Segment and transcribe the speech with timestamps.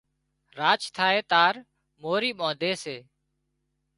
[0.59, 1.53] راچ ٿائي تار
[2.01, 2.97] مورِي ٻانڌي سي